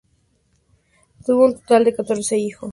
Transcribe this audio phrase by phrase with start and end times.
[1.27, 2.69] Tuvo un total de catorce hijos.